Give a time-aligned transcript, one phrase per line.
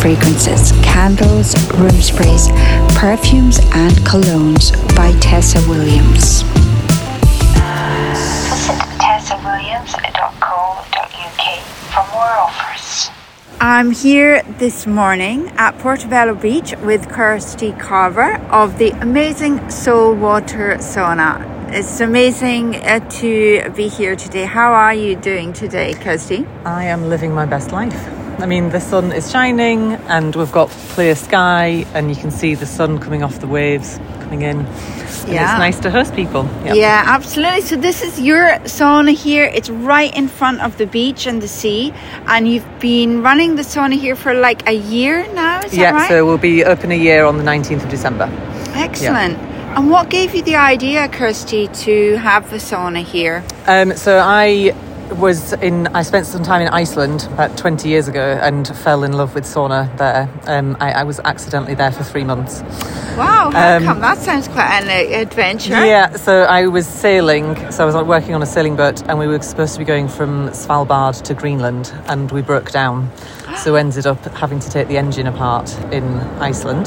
[0.00, 2.48] fragrances, candles, room sprays,
[2.96, 6.42] perfumes, and colognes by Tessa Williams.
[8.48, 11.44] Visit tessawilliams.co.uk
[11.92, 13.10] for more offers.
[13.60, 20.76] I'm here this morning at Portobello Beach with Kirstie Carver of the amazing Soul Water
[20.76, 21.56] Sauna.
[21.70, 24.44] It's amazing uh, to be here today.
[24.44, 26.46] How are you doing today, Kirstie?
[26.64, 28.06] I am living my best life.
[28.40, 32.54] I mean, the sun is shining and we've got clear sky, and you can see
[32.54, 34.60] the sun coming off the waves coming in.
[34.60, 35.50] And Yeah.
[35.50, 36.48] It's nice to host people.
[36.64, 36.76] Yep.
[36.76, 37.62] Yeah, absolutely.
[37.62, 39.50] So this is your sauna here.
[39.52, 41.92] It's right in front of the beach and the sea,
[42.26, 45.60] and you've been running the sauna here for like a year now.
[45.60, 46.08] Is Yeah, that right?
[46.08, 48.28] so we'll be open a year on the 19th of December.
[48.74, 49.36] Excellent.
[49.76, 53.42] And what gave you the idea, Kirstie, to have the sauna here?
[53.66, 54.72] Um, so I
[55.12, 59.12] was in, I spent some time in Iceland about 20 years ago and fell in
[59.12, 60.28] love with sauna there.
[60.46, 62.62] Um, I, I was accidentally there for three months.
[63.16, 64.00] Wow, how Um, come?
[64.00, 65.70] That sounds quite an uh, adventure.
[65.84, 69.26] Yeah, so I was sailing, so I was working on a sailing boat, and we
[69.26, 73.10] were supposed to be going from Svalbard to Greenland, and we broke down.
[73.64, 76.04] So ended up having to take the engine apart in
[76.38, 76.86] Iceland.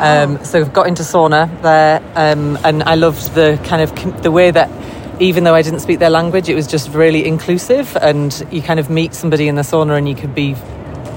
[0.00, 4.30] Um, so got into sauna there, um, and I loved the kind of com- the
[4.30, 4.70] way that.
[5.20, 8.80] Even though I didn't speak their language, it was just really inclusive, and you kind
[8.80, 10.54] of meet somebody in the sauna, and you could be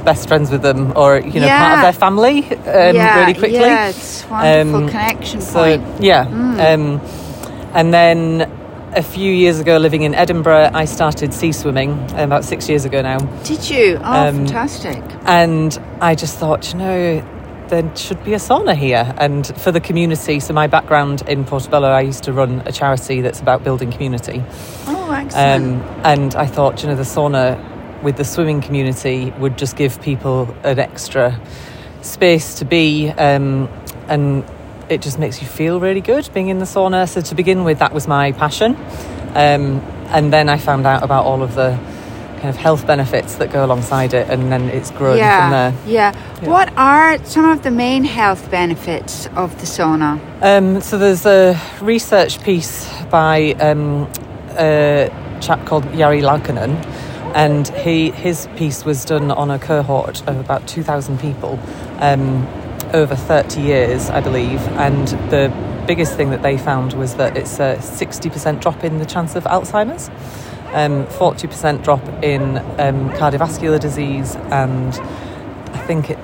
[0.03, 3.59] best friends with them, or you know, part of their family um, yeah, really quickly.
[3.59, 6.03] Yeah, it's wonderful Um, connection So point.
[6.03, 6.21] yeah,
[6.59, 6.99] um,
[7.73, 8.51] and then
[8.93, 12.83] a few years ago, living in Edinburgh, I started sea swimming um, about six years
[12.85, 13.97] ago now, Did you?
[14.03, 15.01] Oh, um, fantastic.
[15.25, 17.23] and I just thought, you know.
[17.69, 20.39] There should be a sauna here, and for the community.
[20.39, 24.43] So my background in Portobello, I used to run a charity that's about building community,
[24.85, 25.81] Oh, excellent.
[25.81, 27.57] um, and I thought, you know, the sauna
[28.03, 31.39] with the swimming community would just give people an extra
[32.01, 33.69] space to be, um,
[34.07, 34.43] and
[34.89, 37.07] it just makes you feel really good being in the sauna.
[37.07, 38.75] So to begin with, that was my passion,
[39.35, 41.79] um, and then I found out about all of the
[42.43, 45.89] kind of health benefits that go alongside it, and then it's grown yeah, from there.
[45.89, 46.45] yeah.
[46.45, 50.19] What are some of the main health benefits of the sauna?
[50.41, 54.11] Um, so there's a research piece by um,
[54.57, 55.09] a
[55.39, 56.83] chap called Jari Laukkanen,
[57.33, 61.57] and he his piece was done on a cohort of about 2,000 people
[61.99, 62.45] um,
[62.91, 65.47] over 30 years, I believe, and the
[65.87, 69.45] biggest thing that they found was that it's a 60% drop in the chance of
[69.45, 70.09] Alzheimer's.
[70.73, 74.93] Um, 40% drop in um, cardiovascular disease, and
[75.75, 76.17] I think it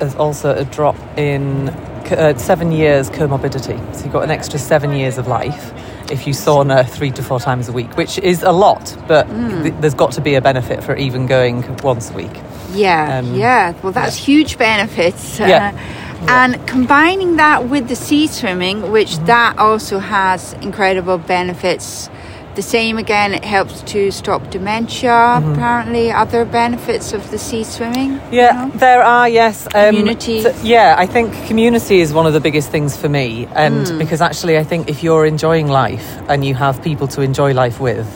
[0.00, 3.78] there's also a drop in uh, seven years comorbidity.
[3.94, 5.72] So you've got an extra seven years of life
[6.10, 9.72] if you sauna three to four times a week, which is a lot, but th-
[9.80, 12.36] there's got to be a benefit for even going once a week.
[12.72, 13.72] Yeah, Um, yeah.
[13.82, 15.38] Well, that's huge benefits.
[15.38, 15.72] Yeah.
[15.72, 19.26] Uh, and combining that with the sea swimming, which Mm-hmm.
[19.26, 22.10] that also has incredible benefits.
[22.54, 25.08] The same again, it helps to stop dementia.
[25.10, 25.52] Mm-hmm.
[25.54, 28.12] Apparently, other benefits of the sea swimming.
[28.30, 28.70] you Yeah, know?
[28.74, 29.66] there are, yes.
[29.74, 30.42] Um, Community.
[30.42, 33.48] so- yeah, I think community is one of the biggest things for me.
[33.54, 33.98] And Hmm.
[33.98, 37.80] because actually, I think if you're enjoying life and you have people to enjoy life
[37.80, 38.06] with,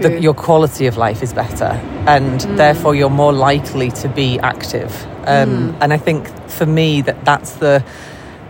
[0.00, 2.56] the, your quality of life is better, and Mm.
[2.56, 4.90] therefore you're more likely to be active.
[5.26, 5.74] Um, Mm.
[5.82, 7.82] And I think for me that that's the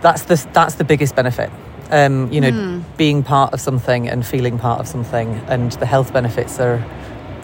[0.01, 1.49] that's the that's the biggest benefit.
[1.91, 2.82] Um, you know, Mm.
[2.97, 6.83] Being part of something and feeling part of something, and the health benefits are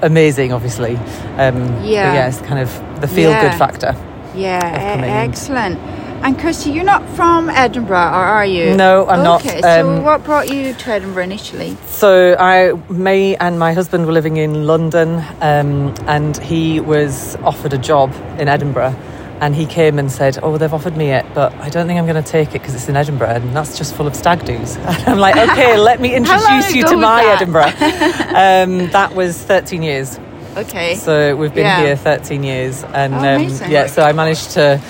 [0.04, 0.54] amazing.
[0.54, 0.96] Obviously,
[1.38, 2.14] um, Yeah.
[2.14, 2.70] yeah, it's kind of
[3.02, 3.58] the feel good Yeah.
[3.58, 3.96] factor.
[4.36, 5.80] yeah, excellent.
[6.22, 8.76] And Kirstie, you're not from Edinburgh, or are you?
[8.76, 9.44] No, I'm not.
[9.44, 11.78] Okay, so Um, what brought you to Edinburgh initially?
[11.88, 17.74] So I, me and my husband were living in London, um, and he was offered
[17.74, 18.94] a job in Edinburgh,
[19.42, 22.06] and he came and said, "Oh, they've offered me it, but I don't think I'm
[22.06, 24.76] going to take it because it's in Edinburgh, and that's just full of stag do's."
[24.88, 27.42] And I'm like, "Okay, let me introduce you to my that?
[27.42, 27.72] Edinburgh."
[28.86, 30.20] um, that was 13 years.
[30.58, 30.96] Okay.
[30.96, 31.82] So we've been Yeah.
[31.86, 34.82] here 13 years, and Oh, um, yeah, so I managed to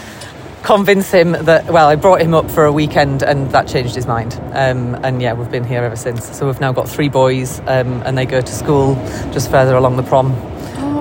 [0.63, 1.65] convince him that.
[1.71, 4.33] Well, I brought him up for a weekend, and that changed his mind.
[4.53, 6.25] Um, and yeah, we've been here ever since.
[6.37, 8.95] So we've now got three boys, um, and they go to school
[9.31, 10.33] just further along the prom.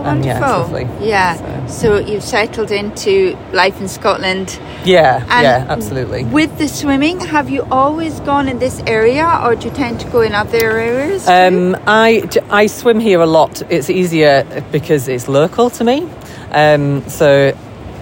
[0.05, 0.79] Oh, And, yeah, it's wonderful.
[0.79, 1.09] lovely.
[1.09, 1.35] Yeah.
[1.35, 4.59] So- So you've settled into life in Scotland.
[4.85, 6.25] Yeah, And yeah, absolutely.
[6.25, 10.07] With the swimming, have you always gone in this area or do you tend to
[10.09, 11.27] go in other areas?
[11.27, 11.33] too?
[11.33, 13.63] Um, I, I swim here a lot.
[13.71, 16.09] It's easier because it's local to me.
[16.53, 17.53] Um, so,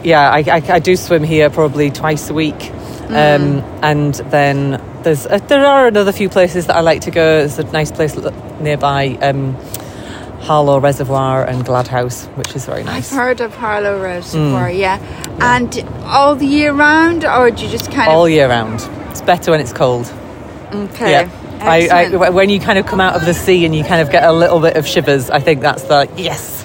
[0.04, 2.70] yeah, I, I, I do swim here probably twice a week.
[3.08, 7.38] Um, and then there's uh, there are another few places that I like to go.
[7.46, 8.16] There's a nice place
[8.60, 9.16] nearby.
[9.22, 9.56] Um,
[10.46, 13.12] Harlaw Reservoir and Gladhouse, which is very nice.
[13.12, 14.78] I've heard of Harlaw Reservoir, mm.
[14.78, 14.98] yeah.
[15.40, 18.80] And all the year round, or do you just kind All of all year round.
[19.10, 20.06] It's better when it's cold.
[20.72, 21.10] okay?
[21.10, 21.30] Yeah.
[21.60, 24.12] I, I, when you kind of come out of the sea and you kind of
[24.12, 26.55] get a little bit of shivers, I think that's the yes.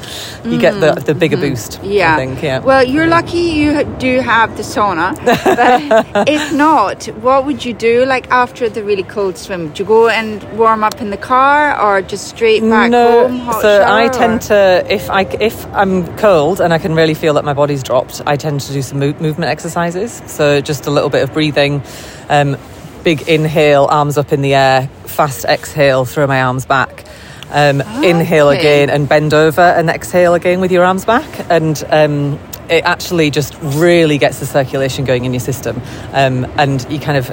[0.43, 1.73] You get the, the bigger boost.
[1.73, 1.91] Mm-hmm.
[1.91, 2.13] yeah.
[2.13, 2.59] I think, yeah.
[2.59, 5.15] Well, you're lucky you do have the sauna.
[5.25, 9.67] But if not, what would you do like after the really cold swim?
[9.67, 13.61] Would you go and warm up in the car or just straight back no, home?
[13.61, 17.33] So I or- tend to if I if I'm cold and I can really feel
[17.35, 20.21] that my body's dropped, I tend to do some mo- movement exercises.
[20.25, 21.83] So just a little bit of breathing,
[22.29, 22.57] um,
[23.03, 27.05] big inhale, arms up in the air, fast exhale, throw my arms back.
[27.51, 28.59] Um, Inhale Okay.
[28.59, 31.27] again and bend over and exhale again with your arms back.
[31.49, 32.39] And um,
[32.69, 35.81] it actually just really gets the circulation going in your system.
[36.13, 37.29] Um, and you kind of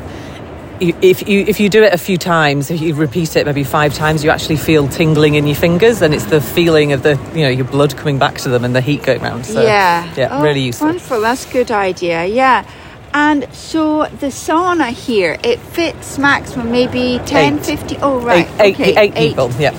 [0.81, 3.65] you- if you if you do it a few times, if you repeat it maybe
[3.65, 7.19] five times, you actually feel tingling in your fingers, and it's the feeling of the
[7.35, 9.45] you know your blood coming back to them and the heat going round.
[9.47, 10.09] So, yeah.
[10.17, 10.87] yeah, Oh, really useful.
[10.89, 11.21] Wonderful.
[11.21, 12.27] That's a good idea.
[12.27, 12.65] Yeah.
[13.13, 17.65] And so the sauna here, it fits maximum maybe 10, Eight.
[17.65, 17.97] 50.
[18.03, 18.47] Oh, right.
[18.61, 18.97] Eight, eight, okay.
[19.01, 19.51] eight people.
[19.59, 19.73] Yeah,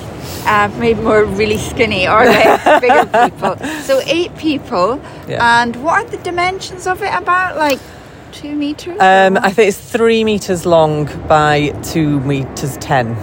[0.49, 3.55] uh, maybe more really skinny or less bigger people.
[3.83, 4.99] So eight people.
[5.27, 5.61] Yeah.
[5.61, 7.55] And what are the dimensions of it about?
[7.57, 7.79] Like
[8.31, 8.97] two meters?
[8.99, 13.15] um, I think it's three meters long by two meters ten.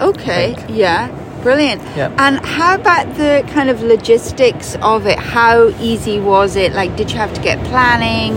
[0.00, 0.54] okay.
[0.68, 1.08] Yeah.
[1.42, 1.80] Brilliant.
[1.96, 2.14] Yeah.
[2.18, 5.18] And how about the kind of logistics of it?
[5.18, 6.74] How easy was it?
[6.74, 8.32] Like, did you have to get planning?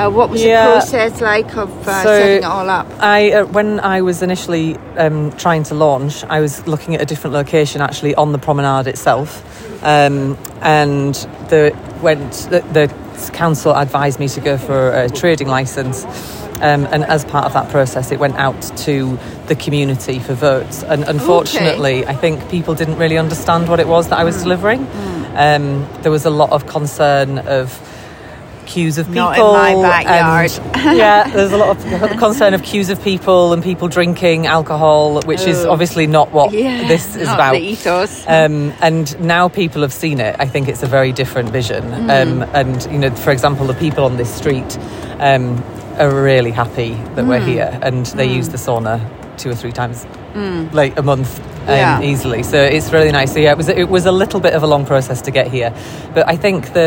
[0.00, 0.64] Uh, what was Yeah.
[0.66, 2.86] the process like of uh, So- setting it all up?
[3.00, 7.04] I uh, when I was initially um, trying to launch, I was looking at a
[7.04, 9.42] different location actually on the promenade itself,
[9.84, 11.14] um, and
[11.48, 12.88] the went the, the
[13.32, 16.06] council advised me to go for a trading license.
[16.62, 20.82] Um, and as part of that process, it went out to the community for votes.
[20.82, 24.26] And unfortunately, I think people didn't really understand what it was that I Mm.
[24.26, 24.86] was delivering.
[25.36, 27.80] Um, there was a lot of concern of
[28.70, 29.22] queues of people.
[29.32, 29.38] Not
[29.72, 30.50] in my backyard.
[30.74, 35.20] and- yeah, there's a lot of concern of queues of people and people drinking alcohol,
[35.22, 35.72] which is Oh.
[35.72, 36.86] obviously not what Yeah.
[36.88, 37.52] this is about.
[37.54, 38.24] The ethos.
[38.26, 40.36] Um, and now people have seen it.
[40.38, 41.82] I think it's a very different vision.
[41.84, 42.10] Mm.
[42.42, 44.78] Um, and you know, for example, the people on this street
[45.18, 45.62] um,
[45.98, 47.28] are really happy that Mm.
[47.28, 49.00] we're here, and they use the sauna
[49.36, 50.06] two or three times,
[50.72, 51.40] like a month.
[51.68, 52.00] Um, Yeah.
[52.00, 54.62] easily so it's really nice so yeah it was it was a little bit of
[54.62, 55.70] a long process to get here
[56.14, 56.86] but i think the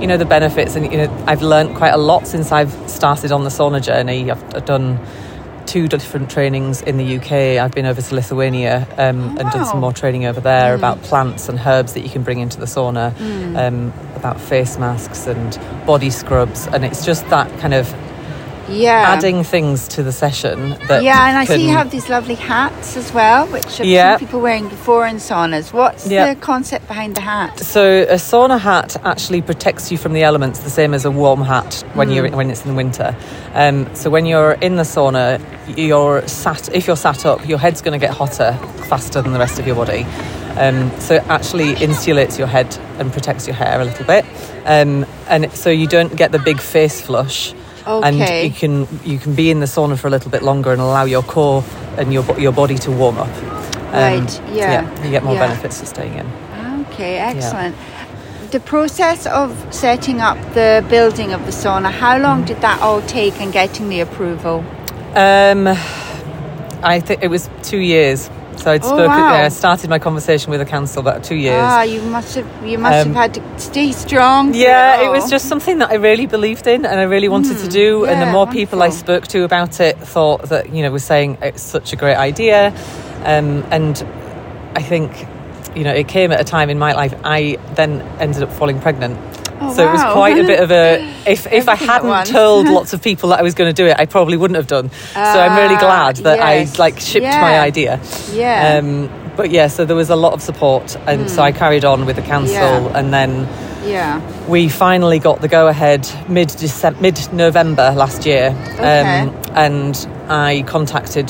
[0.00, 3.32] you know the benefits and you know i've learned quite a lot since i've started
[3.32, 4.30] on the sauna journey.
[4.30, 4.98] I've, I've done
[5.66, 9.78] two different trainings in the uk i've been over to lithuania um, and done some
[9.78, 13.14] more training over there about plants and herbs that you can bring into the sauna
[13.56, 16.66] um, about face masks and body scrubs.
[16.66, 17.88] And it's just that kind of
[18.70, 19.04] yeah.
[19.16, 22.96] adding things to the session that Yeah, and I see you have these lovely hats
[22.96, 24.16] as well, which I've Yeah.
[24.16, 25.72] seen people wearing before in saunas.
[25.72, 26.32] What's Yeah.
[26.32, 27.58] the concept behind the hat?
[27.60, 31.42] So a sauna hat actually protects you from the elements, the same as a warm
[31.42, 33.14] hat when you're when it's in winter.
[33.54, 35.40] Um, so when you're in the sauna,
[35.76, 36.68] you're sat.
[36.72, 38.52] If you're sat up, your head's going to get hotter
[38.88, 40.06] faster than the rest of your body.
[40.56, 44.24] Um, so it actually insulates your head and protects your hair a little bit,
[44.66, 47.54] um, and so you don't get the big face flush.
[47.86, 48.44] Okay.
[48.44, 50.80] And you can you can be in the sauna for a little bit longer and
[50.80, 51.64] allow your core
[51.96, 53.28] and your your body to warm up.
[53.92, 55.04] Um, Right, yeah, yeah.
[55.04, 55.46] you get more yeah.
[55.48, 56.26] benefits for staying in.
[56.82, 57.74] Okay, excellent.
[58.50, 63.00] The process of setting up the building of the sauna, how long did that all
[63.02, 64.64] take and getting the approval?
[65.14, 65.66] Um,
[66.82, 68.30] I think it was two years.
[68.56, 69.06] So I'd Oh, spoken.
[69.06, 69.32] wow.
[69.38, 71.62] yeah, I started my conversation with the council about two years.
[71.62, 74.52] Ah, you must have you must Um, have had to stay strong.
[74.54, 77.68] yeah, it was just something that I really believed in and I really wanted to
[77.68, 78.04] do.
[78.04, 78.30] and the Hmm.
[78.30, 81.62] yeah, more people I spoke to about it, thought that you know was saying it's
[81.62, 82.72] such a great idea.
[83.24, 84.04] Um, and
[84.76, 85.10] I think
[85.74, 87.14] you know it came at a time in my life.
[87.24, 89.16] I then ended up falling pregnant.
[89.62, 91.06] Oh, so it was quite a bit of a.
[91.26, 93.96] If if I hadn't told lots of people that I was going to do it,
[93.98, 94.90] I probably wouldn't have done.
[95.12, 96.78] so I'm really Ah, glad that yes.
[96.78, 97.40] I like shipped Yeah.
[97.40, 98.00] my idea.
[98.32, 98.78] Yeah.
[98.78, 102.06] Um, but yeah, so there was a lot of support, and so I carried on
[102.06, 102.84] with the council, Hmm.
[102.86, 102.98] Yeah.
[102.98, 103.48] and then
[103.84, 104.20] yeah.
[104.48, 106.50] we finally got the go ahead mid
[107.00, 109.20] mid November last year, Okay.
[109.20, 111.28] um, and I contacted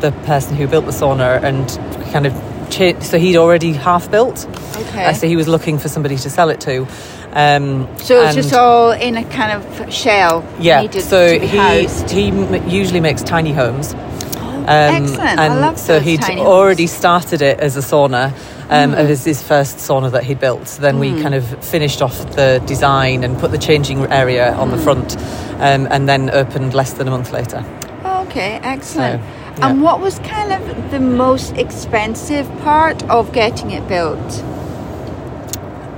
[0.00, 1.66] the person who built the sauna and
[2.12, 2.32] kind of
[2.70, 4.46] cha- so he'd already half built,
[4.88, 5.04] Okay.
[5.06, 6.86] uh, so he was looking for somebody to sell it to.
[7.32, 10.44] Um, so it's just all in a kind of shell.
[10.58, 12.10] yeah, so he housed.
[12.10, 13.94] he m- usually makes tiny homes.
[13.94, 15.38] Um, excellent.
[15.40, 18.32] I And love so he'd already started it as a sauna.
[18.72, 18.98] Um, Hmm.
[18.98, 20.68] as his first sauna that he'd built.
[20.68, 24.70] So then we kind of finished off the design and put the changing area on
[24.70, 24.84] the Hmm.
[24.84, 25.16] front,
[25.58, 27.64] um, and then opened less than a month later.
[28.04, 29.20] Okay, excellent.
[29.22, 29.22] And
[29.58, 29.72] Yeah.
[29.74, 34.44] what was kind of the most expensive part of getting it built?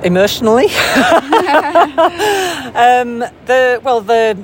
[0.05, 0.65] emotionally.
[2.75, 4.39] um, the well, the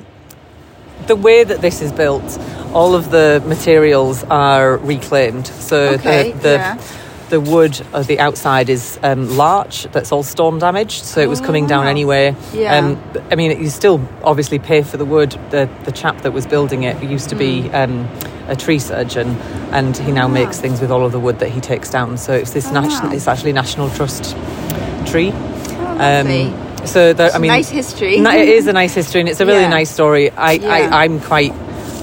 [1.07, 2.39] the way that this is built,
[2.73, 5.47] all of the materials are reclaimed.
[5.47, 6.81] So Okay, the the, yeah.
[7.29, 9.83] the wood of the outside is um, larch.
[9.91, 11.89] That's all storm damaged, so it was coming down wow.
[11.91, 12.35] anyway.
[12.53, 12.77] Yeah.
[12.77, 13.01] Um,
[13.31, 15.31] I mean, you still obviously pay for the wood.
[15.49, 17.63] The the chap that was building it used to be.
[17.63, 18.35] Mm.
[18.49, 19.37] Um, a tree surgeon,
[19.71, 22.17] and he now makes things with all of the wood that he takes down.
[22.17, 23.13] So it's this Oh, national.
[23.13, 24.35] It's actually National Trust
[25.05, 25.31] tree.
[25.31, 26.53] Oh, lovely.
[26.87, 28.17] so there, I mean, nice history.
[28.17, 29.69] it is a nice history, and it's a really Yeah.
[29.69, 30.31] nice story.
[30.31, 30.89] I, Yeah.
[30.91, 31.53] I, I'm quite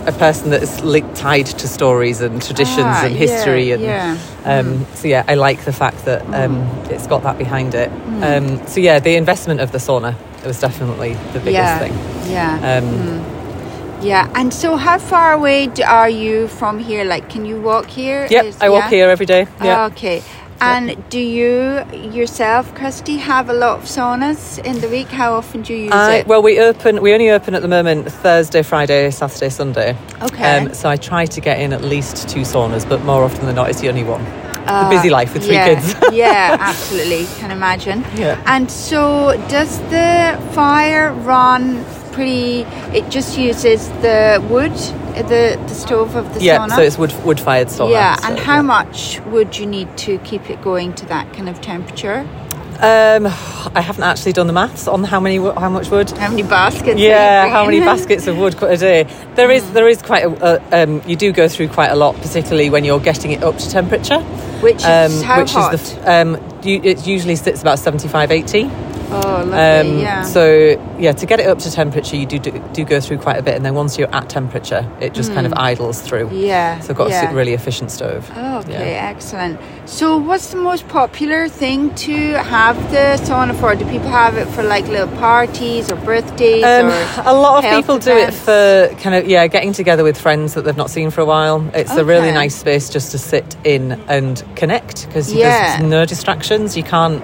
[0.06, 4.18] a person that's li- tied to stories and traditions Ah, and history, yeah, and yeah.
[4.44, 7.90] Um, so yeah, I like the fact that um, it's got that behind it.
[7.90, 8.22] Mm.
[8.60, 11.78] Um, so yeah, the investment of the sauna was definitely the biggest yeah.
[11.80, 11.92] thing.
[12.30, 12.78] Yeah.
[12.78, 13.35] Um,
[14.02, 14.30] Yeah.
[14.34, 17.04] And so, how far away are you from here?
[17.04, 18.26] Like, can you walk here?
[18.30, 19.46] Yep, Is- I walk here every day.
[19.62, 19.86] Yeah.
[19.86, 20.22] Okay.
[20.60, 25.08] And do you yourself, Kirstie, have a lot of saunas in the week?
[25.08, 26.26] How often do you use I, it?
[26.26, 27.02] well, we open.
[27.02, 29.96] We only open at the moment Thursday, Friday, Saturday, Sunday.
[30.22, 30.56] Okay.
[30.56, 33.54] Um, so I try to get in at least two saunas, but more often than
[33.54, 34.22] not, it's the only one.
[34.66, 35.94] Uh, busy life with three yeah, kids.
[36.12, 37.26] yeah, absolutely.
[37.38, 38.00] Can imagine.
[38.16, 38.42] Yeah.
[38.46, 41.84] And so, does the fire run
[42.16, 42.62] pretty?
[42.98, 44.72] It just uses the wood,
[45.28, 46.76] the the stove of the yeah, sauna.
[46.76, 47.92] so it's wood wood fired sauna.
[47.92, 48.16] yeah.
[48.16, 48.62] so, And how yeah.
[48.62, 52.26] much would you need to keep it going to that kind of temperature?
[52.78, 56.10] Um, I haven't actually done the maths on how many how much wood.
[56.10, 57.00] How many baskets?
[57.00, 59.04] Yeah, how many baskets of wood a day?
[59.34, 60.32] There is there is quite a,
[60.72, 63.56] a um, you do go through quite a lot, particularly when you're getting it up
[63.58, 64.20] to temperature.
[64.60, 65.74] Which is how which hot?
[65.74, 68.70] is the um, you, it usually sits about 75, 80.
[69.10, 69.52] Oh, lovely.
[69.92, 70.22] Um, yeah.
[70.22, 73.36] So yeah, to get it up to temperature, you do, do do go through quite
[73.38, 76.28] a bit, and then once you're at temperature, it just kind of idles through.
[76.28, 76.36] Hmm.
[76.36, 76.80] yeah.
[76.80, 77.30] So I've got yeah.
[77.30, 78.30] a really efficient stove.
[78.34, 79.08] Oh, okay, Yeah.
[79.08, 79.60] excellent.
[79.86, 83.74] So, what's the most popular thing to have the sauna for?
[83.76, 86.64] Do people have it for like little parties or birthdays?
[86.64, 90.20] Um, or a lot of people do it for kind of yeah, getting together with
[90.20, 91.68] friends that they've not seen for a while.
[91.74, 95.78] It's a really nice space just to sit in and connect because Yeah.
[95.78, 96.76] there's no distractions.
[96.76, 97.22] You can't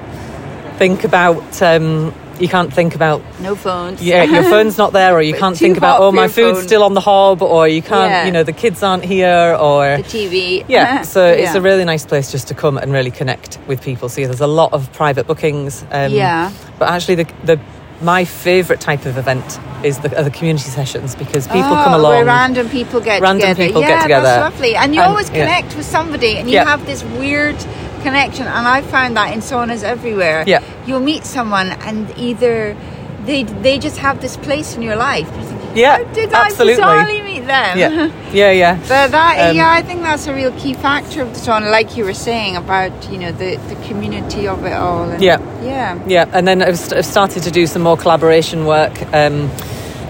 [0.82, 4.02] think about um, you can't think about no phones.
[4.02, 6.66] yeah, your phone's not there, or you can't think about oh my food's phone.
[6.66, 8.26] still on the hob, or you can't Yeah.
[8.26, 10.64] you know the kids aren't here, or The TV.
[10.66, 14.08] yeah, so it's a really nice place just to come and really connect with people.
[14.08, 15.84] So yeah, there's a lot of private bookings.
[15.92, 16.50] Um, Yeah.
[16.80, 17.60] But actually, the the
[18.00, 21.94] my favourite type of event is the, are the community sessions because people Oh, come
[22.00, 22.12] along.
[22.14, 23.66] Where random people get Random together.
[23.66, 24.26] people yeah, get together.
[24.26, 24.74] That's lovely.
[24.74, 25.38] And you And- always yeah.
[25.46, 26.64] connect with somebody and you Yeah.
[26.72, 27.54] have this weird
[28.02, 28.46] connection.
[28.46, 30.44] And I found that in saunas everywhere.
[30.46, 30.60] Yeah.
[30.86, 32.76] You'll meet someone and either
[33.24, 35.28] they they just have this place in your life.
[35.36, 36.82] You think, Yeah, How did absolutely.
[36.82, 37.78] I bizarrely meet them?
[37.78, 38.74] yeah, yeah, yeah.
[38.92, 41.96] But that, Um, yeah, I think that's a real key factor of the sauna, like
[41.96, 45.04] you were saying about you know the, the community of it all.
[45.10, 45.38] And Yeah.
[45.62, 49.48] yeah, Yeah, and then I've started to do some more collaboration work um,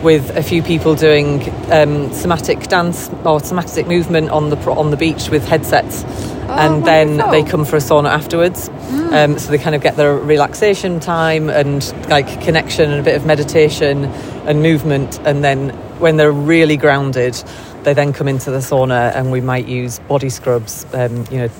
[0.02, 4.97] with a few people doing um, somatic dance or somatic movement on the on the
[4.97, 6.04] beach with headsets,
[6.49, 7.32] and then wonderful.
[7.32, 8.68] they come for a sauna afterwards.
[9.12, 13.16] Um, so they kind of get their relaxation time and like connection and a bit
[13.16, 14.04] of meditation
[14.47, 17.35] and movement, and then when they're really grounded.
[17.82, 21.50] They then come into the sauna, and we might use body scrubs, um, you know,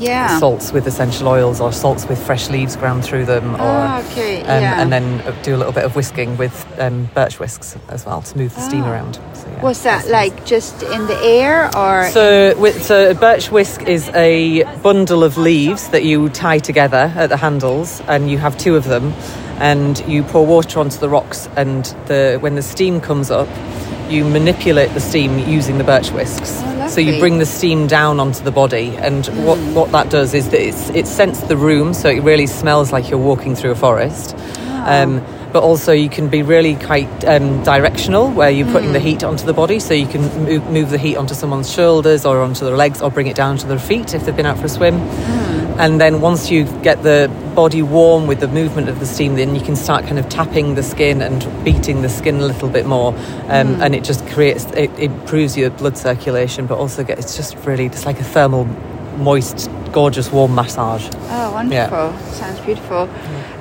[0.00, 0.38] yeah.
[0.38, 4.40] salts with essential oils or salts with fresh leaves ground through them, or Oh, okay,
[4.42, 4.80] um, yeah.
[4.80, 8.38] and then do a little bit of whisking with um, birch whisks as well to
[8.38, 8.90] move the steam Ah.
[8.92, 9.14] around.
[9.34, 10.44] So, yeah, What's that like?
[10.44, 12.08] Just in the air or?
[12.10, 17.12] So, with, so a birch whisk is a bundle of leaves that you tie together
[17.16, 19.12] at the handles, and you have two of them,
[19.60, 23.48] and you pour water onto the rocks, and the when the steam comes up,
[24.10, 26.60] you manipulate the steam using the birch whisks.
[26.62, 30.34] Oh, so you bring the steam down onto the body, and what, what that does
[30.34, 33.70] is that it's, it scents the room, so it really smells like you're walking through
[33.70, 34.36] a forest.
[34.68, 39.24] Um, but also, you can be really quite um, directional, where you're putting the heat
[39.24, 42.64] onto the body, so you can move, move the heat onto someone's shoulders or onto
[42.64, 44.68] their legs, or bring it down to their feet if they've been out for a
[44.68, 44.94] swim.
[45.80, 49.54] And then once you get the body warm with the movement of the steam, then
[49.54, 52.84] you can start kind of tapping the skin and beating the skin a little bit
[52.84, 53.14] more,
[53.48, 57.56] um, and it just creates it improves your blood circulation, but also get it's just
[57.64, 58.66] really it's like a thermal,
[59.16, 61.08] moist, gorgeous, warm massage.
[61.30, 62.12] Oh, wonderful!
[62.32, 63.08] Sounds beautiful.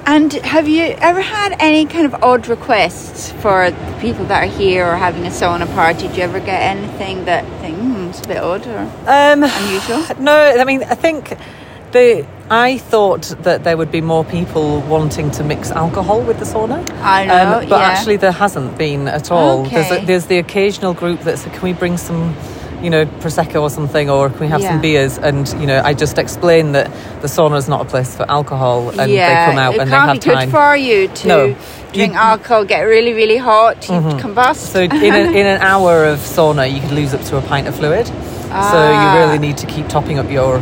[0.05, 4.51] And have you ever had any kind of odd requests for the people that are
[4.57, 6.09] here or having a sauna party?
[6.09, 10.03] Do you ever get anything that think hmm, it's a bit odd or Um, unusual?
[10.19, 11.37] No, I mean, I think
[11.91, 16.45] the I thought that there would be more people wanting to mix alcohol with the
[16.45, 16.79] sauna.
[17.01, 17.89] I know, Um, but yeah.
[17.89, 19.63] actually there hasn't been at all.
[19.65, 22.35] There's, a, there's the occasional group that said, "Can we bring some
[22.81, 24.69] you know, prosecco or something, or can we have Yeah.
[24.69, 25.17] some beers?
[25.17, 26.89] And you know, I just explain that
[27.21, 29.91] the sauna is not a place for alcohol, and yeah, they come out it and
[29.91, 30.49] they can't have be good time.
[30.49, 31.45] for you to No.
[31.47, 31.55] You-
[31.91, 34.57] drink alcohol, get really, really hot, you combust.
[34.73, 37.67] So in, a, in an hour of sauna, you could lose up to a pint
[37.67, 38.09] of fluid.
[38.49, 39.13] So Ah.
[39.13, 40.59] you really need to keep topping up your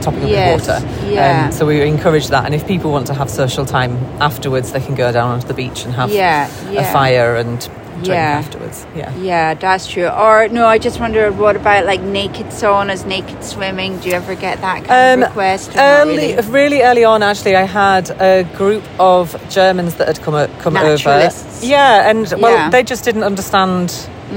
[0.00, 0.86] topping up Yes, your water.
[1.10, 1.44] yeah.
[1.46, 4.80] Um, so we encourage that, and if people want to have social time afterwards, they
[4.80, 7.58] can go down onto the beach and have Yeah, a fire and
[8.04, 8.38] drink Yeah.
[8.44, 8.86] afterwards.
[8.94, 9.10] Yeah.
[9.20, 10.06] Yeah, that's true.
[10.06, 13.98] Or no, I just wondered what about like naked saunas, naked swimming?
[13.98, 15.70] Do you ever get that kind of request?
[15.76, 16.48] early, really?
[16.50, 21.30] really early on, actually, I had a group of Germans that had come come over.
[21.62, 22.68] Yeah, and well, Yeah.
[22.68, 22.70] Mm.
[22.70, 23.92] they just didn't understand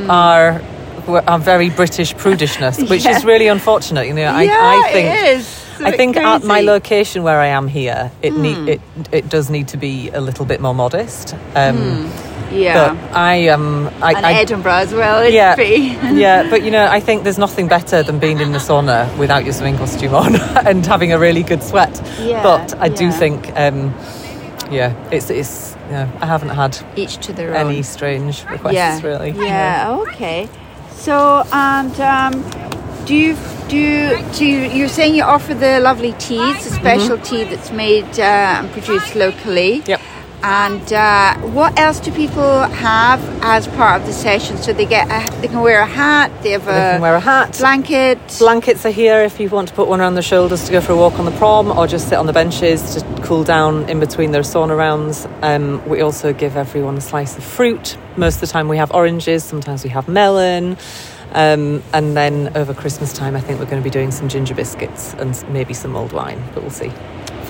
[0.09, 0.61] our
[1.17, 3.17] our very British prudishness, which Yeah.
[3.17, 4.07] is really unfortunate.
[4.07, 5.07] You know, I, yeah, I think.
[5.09, 5.65] it is.
[5.73, 8.41] It's a I think at my location where I am here, it Hmm.
[8.41, 11.35] need, it it does need to be a little bit more modest.
[11.55, 12.11] Um,
[12.51, 15.21] yeah, But I um I, and I Edinburgh as well.
[15.21, 15.97] It'd yeah, be.
[16.13, 19.45] yeah, but you know, I think there's nothing better than being in the sauna without
[19.45, 20.35] your swimming costume on
[20.67, 22.01] and having a really good sweat.
[22.19, 23.93] Yeah, but I do think, um,
[24.71, 25.69] yeah, it's it's.
[25.89, 27.67] You know, I haven't had Each to their own.
[27.71, 29.01] any strange requests yeah.
[29.01, 29.31] really.
[29.31, 29.97] Yeah.
[30.01, 30.47] Okay.
[30.99, 32.33] So and um,
[33.05, 33.37] do you
[33.69, 37.71] do you, do you, you're saying you offer the lovely teas, a special tea that's
[37.71, 39.81] made uh, and produced locally.
[39.85, 40.01] Yep.
[40.41, 44.57] And uh, what else do people have as part of the session?
[44.57, 46.31] So they get a, they can wear a hat.
[46.43, 47.57] They have a They can wear a hat.
[47.59, 48.17] blanket.
[48.39, 50.93] Blankets are here if you want to put one around their shoulders to go for
[50.93, 53.99] a walk on the prom or just sit on the benches to cool down in
[53.99, 55.27] between their sauna rounds.
[55.41, 57.97] Um, we also give everyone a slice of fruit.
[58.15, 60.77] Most of the time we have oranges, sometimes we have melon.
[61.33, 64.55] Um, and then over Christmas time, I think we're going to be doing some ginger
[64.55, 66.91] biscuits and maybe some mulled wine, but we'll see.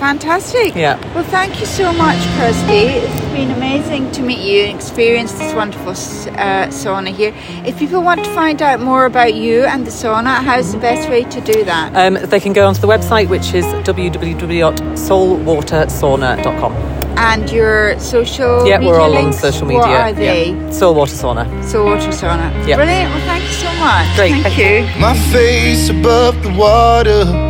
[0.00, 0.74] Fantastic.
[0.74, 0.96] Yeah.
[1.14, 3.02] Well, thank you so much, Kirstie.
[3.04, 7.34] It's been amazing to meet you and experience this wonderful uh, sauna here.
[7.66, 11.06] If people want to find out more about you and the sauna, how's the best
[11.10, 11.92] way to do that?
[11.94, 16.72] Um, they can go onto the website, which is www.soulwatersauna.com.
[17.18, 19.80] And your social Yeah, media we're all links, on social media.
[19.82, 20.52] What are they?
[20.52, 20.70] Yeah.
[20.70, 21.46] Soul Water Sauna.
[21.62, 22.50] Soul Water Sauna.
[22.66, 22.76] Yeah.
[22.76, 23.10] Brilliant.
[23.12, 24.16] Well, thank you so much.
[24.16, 25.00] Great, Thank, thank you.
[25.00, 27.49] My face above the water.